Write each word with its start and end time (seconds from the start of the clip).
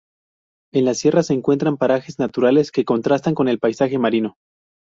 En 0.73 0.85
la 0.85 0.95
sierra 0.95 1.21
se 1.21 1.35
encuentran 1.35 1.77
parajes 1.77 2.17
naturales 2.17 2.71
que 2.71 2.85
contrastan 2.85 3.35
con 3.35 3.47
el 3.47 3.59
paisaje 3.59 3.99
marino. 3.99 4.35